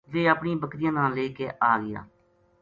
ویہ 0.11 0.31
اپنی 0.33 0.51
بکریاں 0.61 0.93
نا 0.97 1.05
لے 1.15 1.25
ا 1.45 1.71
ٓ 1.73 1.73
گیا 1.83 2.01